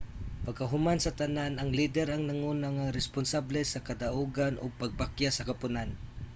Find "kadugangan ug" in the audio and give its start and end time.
3.87-4.77